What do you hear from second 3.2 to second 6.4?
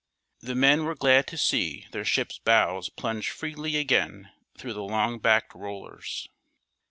freely again through the long backed rollers.